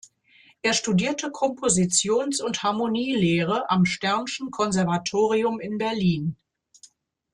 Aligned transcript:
Er 0.63 0.73
studierte 0.73 1.29
Kompositions- 1.29 2.41
und 2.41 2.63
Harmonielehre 2.63 3.69
am 3.69 3.85
Stern’schen 3.85 4.49
Konservatorium 4.49 5.59
in 5.59 5.77
Berlin. 5.77 6.35